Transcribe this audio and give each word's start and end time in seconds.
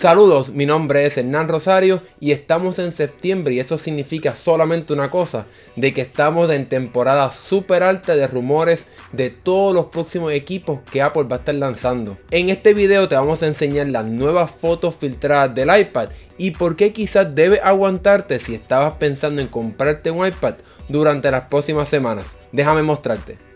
Saludos, 0.00 0.48
mi 0.48 0.64
nombre 0.64 1.04
es 1.04 1.18
Hernán 1.18 1.48
Rosario 1.48 2.00
y 2.20 2.32
estamos 2.32 2.78
en 2.78 2.96
septiembre 2.96 3.52
y 3.52 3.60
eso 3.60 3.76
significa 3.76 4.34
solamente 4.34 4.94
una 4.94 5.10
cosa, 5.10 5.44
de 5.76 5.92
que 5.92 6.00
estamos 6.00 6.48
en 6.48 6.70
temporada 6.70 7.30
súper 7.30 7.82
alta 7.82 8.16
de 8.16 8.26
rumores 8.26 8.86
de 9.12 9.28
todos 9.28 9.74
los 9.74 9.84
próximos 9.88 10.32
equipos 10.32 10.78
que 10.90 11.02
Apple 11.02 11.24
va 11.24 11.36
a 11.36 11.38
estar 11.40 11.54
lanzando. 11.54 12.16
En 12.30 12.48
este 12.48 12.72
video 12.72 13.08
te 13.08 13.14
vamos 13.14 13.42
a 13.42 13.46
enseñar 13.46 13.88
las 13.88 14.06
nuevas 14.06 14.50
fotos 14.50 14.94
filtradas 14.94 15.54
del 15.54 15.68
iPad 15.78 16.08
y 16.38 16.52
por 16.52 16.76
qué 16.76 16.94
quizás 16.94 17.34
debes 17.34 17.60
aguantarte 17.62 18.38
si 18.38 18.54
estabas 18.54 18.94
pensando 18.94 19.42
en 19.42 19.48
comprarte 19.48 20.10
un 20.10 20.26
iPad 20.26 20.54
durante 20.88 21.30
las 21.30 21.42
próximas 21.42 21.90
semanas. 21.90 22.24
Déjame 22.52 22.82
mostrarte. 22.82 23.49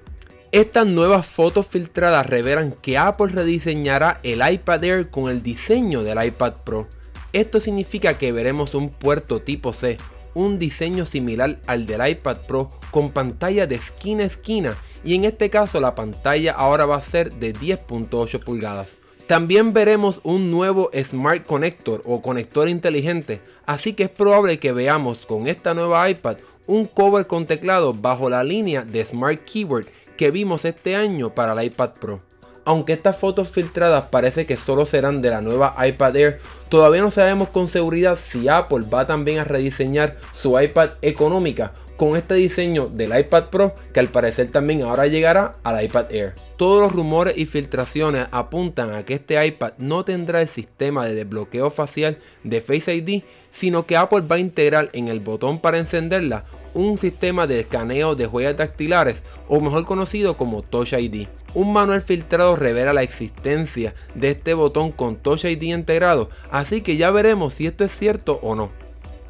Estas 0.55 0.87
nuevas 0.87 1.27
fotos 1.27 1.67
filtradas 1.67 2.27
revelan 2.27 2.77
que 2.81 2.97
Apple 2.97 3.33
rediseñará 3.33 4.21
el 4.23 4.41
iPad 4.49 4.85
Air 4.85 5.11
con 5.11 5.29
el 5.29 5.43
diseño 5.43 6.05
del 6.05 6.25
iPad 6.25 6.53
Pro. 6.65 6.87
Esto 7.33 7.59
significa 7.59 8.19
que 8.19 8.31
veremos 8.31 8.73
un 8.77 8.91
puerto 8.91 9.41
tipo 9.41 9.73
C, 9.73 9.97
un 10.33 10.61
diseño 10.61 11.07
similar 11.07 11.59
al 11.67 11.87
del 11.87 12.09
iPad 12.09 12.37
Pro 12.47 12.71
con 12.93 13.11
pantalla 13.11 13.67
de 13.67 13.75
esquina 13.75 14.23
a 14.23 14.27
esquina 14.29 14.77
y 15.03 15.17
en 15.17 15.25
este 15.25 15.51
caso 15.51 15.81
la 15.81 15.97
pantalla 15.97 16.53
ahora 16.53 16.87
va 16.87 16.99
a 16.99 17.03
ser 17.03 17.33
de 17.33 17.53
10.8 17.53 18.39
pulgadas. 18.39 18.97
También 19.27 19.73
veremos 19.73 20.21
un 20.23 20.53
nuevo 20.53 20.89
Smart 20.95 21.45
Connector 21.45 22.01
o 22.05 22.23
conector 22.23 22.69
inteligente, 22.69 23.41
así 23.67 23.95
que 23.95 24.05
es 24.05 24.11
probable 24.11 24.61
que 24.61 24.71
veamos 24.71 25.27
con 25.27 25.49
esta 25.49 25.75
nueva 25.75 26.09
iPad 26.09 26.37
un 26.67 26.87
cover 26.87 27.27
con 27.27 27.47
teclado 27.47 27.93
bajo 27.93 28.31
la 28.31 28.43
línea 28.45 28.85
de 28.85 29.05
Smart 29.05 29.45
Keyboard 29.45 29.87
que 30.17 30.31
vimos 30.31 30.65
este 30.65 30.97
año 30.97 31.35
para 31.35 31.53
el 31.53 31.67
iPad 31.67 31.91
Pro. 32.01 32.21
Aunque 32.65 32.95
estas 32.95 33.19
fotos 33.19 33.49
filtradas 33.51 34.05
parece 34.11 34.47
que 34.47 34.57
solo 34.57 34.87
serán 34.87 35.21
de 35.21 35.31
la 35.31 35.43
nueva 35.43 35.75
iPad 35.87 36.17
Air, 36.17 36.41
todavía 36.71 37.03
no 37.03 37.11
sabemos 37.11 37.51
con 37.51 37.69
seguridad 37.69 38.19
si 38.19 38.49
Apple 38.49 38.87
va 38.93 39.07
también 39.07 39.39
a 39.39 39.45
rediseñar 39.45 40.17
su 40.41 40.59
iPad 40.59 40.91
económica 41.03 41.73
con 41.97 42.17
este 42.17 42.35
diseño 42.35 42.89
del 42.89 43.17
iPad 43.19 43.45
Pro 43.51 43.75
que 43.93 44.01
al 44.01 44.09
parecer 44.09 44.51
también 44.51 44.83
ahora 44.83 45.07
llegará 45.07 45.53
al 45.63 45.85
iPad 45.85 46.07
Air. 46.11 46.35
Todos 46.57 46.81
los 46.81 46.93
rumores 46.93 47.37
y 47.37 47.47
filtraciones 47.47 48.29
apuntan 48.31 48.95
a 48.95 49.05
que 49.05 49.15
este 49.15 49.45
iPad 49.45 49.73
no 49.79 50.05
tendrá 50.05 50.41
el 50.41 50.47
sistema 50.47 51.05
de 51.05 51.15
desbloqueo 51.17 51.69
facial 51.69 52.19
de 52.45 52.61
Face 52.61 52.95
ID, 52.95 53.25
sino 53.51 53.87
que 53.87 53.97
Apple 53.97 54.21
va 54.21 54.37
a 54.37 54.41
integrar 54.41 54.89
en 54.93 55.09
el 55.09 55.19
botón 55.19 55.59
para 55.59 55.79
encenderla 55.79 56.45
un 56.73 56.97
sistema 56.97 57.49
de 57.49 57.61
escaneo 57.61 58.15
de 58.15 58.29
huellas 58.29 58.57
dactilares 58.57 59.25
o 59.49 59.61
mejor 59.61 59.85
conocido 59.85 60.37
como 60.37 60.63
Touch 60.63 60.93
ID. 60.93 61.27
Un 61.55 61.73
manual 61.73 62.03
filtrado 62.03 62.55
revela 62.55 62.93
la 62.93 63.03
existencia 63.03 63.95
de 64.15 64.31
este 64.31 64.55
botón 64.55 64.93
con 64.93 65.17
Touch 65.17 65.45
ID 65.45 65.63
integrado, 65.63 66.31
así 66.53 66.83
que 66.83 66.97
ya 66.97 67.11
veremos 67.11 67.55
si 67.55 67.67
esto 67.67 67.85
es 67.85 67.91
cierto 67.97 68.39
o 68.43 68.55
no. 68.55 68.84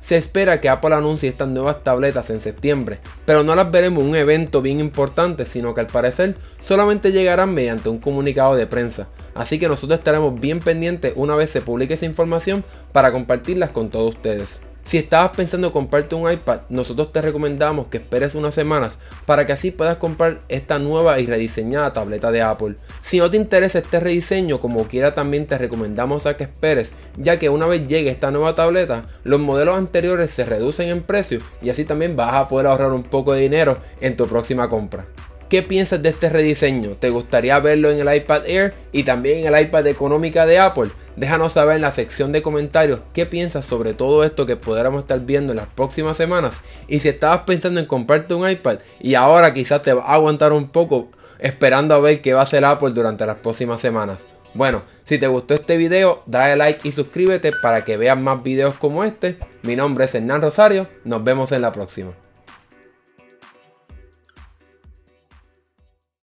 Se 0.04 0.18
espera 0.18 0.60
que 0.60 0.68
Apple 0.68 0.94
anuncie 0.94 1.30
estas 1.30 1.48
nuevas 1.48 1.82
tabletas 1.82 2.28
en 2.28 2.42
septiembre, 2.42 2.98
pero 3.24 3.42
no 3.42 3.54
las 3.54 3.70
veremos 3.70 4.02
en 4.02 4.10
un 4.10 4.16
evento 4.16 4.60
bien 4.60 4.78
importante, 4.78 5.46
sino 5.46 5.74
que 5.74 5.80
al 5.80 5.86
parecer 5.86 6.36
solamente 6.62 7.10
llegarán 7.10 7.54
mediante 7.54 7.88
un 7.88 8.00
comunicado 8.00 8.54
de 8.54 8.66
prensa. 8.66 9.08
Así 9.34 9.58
que 9.58 9.66
nosotros 9.66 9.98
estaremos 9.98 10.38
bien 10.38 10.60
pendientes 10.60 11.14
una 11.16 11.36
vez 11.36 11.48
se 11.48 11.62
publique 11.62 11.94
esa 11.94 12.04
información 12.04 12.64
para 12.92 13.12
compartirlas 13.12 13.70
con 13.70 13.88
todos 13.88 14.14
ustedes. 14.14 14.60
Si 14.86 14.98
estabas 14.98 15.34
pensando 15.34 15.72
comprarte 15.72 16.14
un 16.14 16.30
iPad, 16.30 16.60
nosotros 16.68 17.10
te 17.10 17.22
recomendamos 17.22 17.86
que 17.86 17.96
esperes 17.96 18.34
unas 18.34 18.54
semanas 18.54 18.98
para 19.24 19.46
que 19.46 19.52
así 19.52 19.70
puedas 19.70 19.96
comprar 19.96 20.40
esta 20.48 20.78
nueva 20.78 21.18
y 21.20 21.26
rediseñada 21.26 21.92
tableta 21.92 22.30
de 22.30 22.42
Apple. 22.42 22.76
Si 23.02 23.18
no 23.18 23.30
te 23.30 23.38
interesa 23.38 23.78
este 23.78 23.98
rediseño, 23.98 24.60
como 24.60 24.86
quiera 24.86 25.14
también 25.14 25.46
te 25.46 25.56
recomendamos 25.56 26.26
a 26.26 26.36
que 26.36 26.44
esperes, 26.44 26.92
ya 27.16 27.38
que 27.38 27.48
una 27.48 27.66
vez 27.66 27.88
llegue 27.88 28.10
esta 28.10 28.30
nueva 28.30 28.54
tableta, 28.54 29.04
los 29.24 29.40
modelos 29.40 29.78
anteriores 29.78 30.30
se 30.30 30.44
reducen 30.44 30.90
en 30.90 31.02
precio 31.02 31.40
y 31.62 31.70
así 31.70 31.84
también 31.84 32.14
vas 32.14 32.34
a 32.34 32.48
poder 32.48 32.66
ahorrar 32.66 32.92
un 32.92 33.04
poco 33.04 33.32
de 33.32 33.40
dinero 33.40 33.78
en 34.00 34.16
tu 34.16 34.26
próxima 34.26 34.68
compra. 34.68 35.06
¿Qué 35.54 35.62
piensas 35.62 36.02
de 36.02 36.08
este 36.08 36.28
rediseño? 36.28 36.96
¿Te 36.98 37.10
gustaría 37.10 37.60
verlo 37.60 37.88
en 37.88 38.00
el 38.00 38.12
iPad 38.12 38.44
Air 38.44 38.74
y 38.90 39.04
también 39.04 39.38
en 39.46 39.54
el 39.54 39.62
iPad 39.62 39.86
económica 39.86 40.46
de 40.46 40.58
Apple? 40.58 40.90
Déjanos 41.14 41.52
saber 41.52 41.76
en 41.76 41.82
la 41.82 41.92
sección 41.92 42.32
de 42.32 42.42
comentarios 42.42 42.98
qué 43.12 43.24
piensas 43.24 43.64
sobre 43.64 43.94
todo 43.94 44.24
esto 44.24 44.46
que 44.46 44.56
podremos 44.56 45.02
estar 45.02 45.20
viendo 45.20 45.52
en 45.52 45.58
las 45.58 45.68
próximas 45.68 46.16
semanas. 46.16 46.54
Y 46.88 46.98
si 46.98 47.08
estabas 47.08 47.42
pensando 47.42 47.78
en 47.78 47.86
comprarte 47.86 48.34
un 48.34 48.50
iPad 48.50 48.78
y 48.98 49.14
ahora 49.14 49.54
quizás 49.54 49.80
te 49.82 49.92
va 49.92 50.02
a 50.02 50.14
aguantar 50.14 50.52
un 50.52 50.70
poco 50.70 51.10
esperando 51.38 51.94
a 51.94 52.00
ver 52.00 52.20
qué 52.20 52.34
va 52.34 52.40
a 52.40 52.42
hacer 52.42 52.64
Apple 52.64 52.90
durante 52.90 53.24
las 53.24 53.36
próximas 53.36 53.80
semanas. 53.80 54.18
Bueno, 54.54 54.82
si 55.04 55.18
te 55.18 55.28
gustó 55.28 55.54
este 55.54 55.76
video, 55.76 56.24
dale 56.26 56.56
like 56.56 56.88
y 56.88 56.90
suscríbete 56.90 57.52
para 57.62 57.84
que 57.84 57.96
veas 57.96 58.18
más 58.18 58.42
videos 58.42 58.74
como 58.74 59.04
este. 59.04 59.38
Mi 59.62 59.76
nombre 59.76 60.06
es 60.06 60.14
Hernán 60.16 60.42
Rosario, 60.42 60.88
nos 61.04 61.22
vemos 61.22 61.52
en 61.52 61.62
la 61.62 61.70
próxima. 61.70 62.10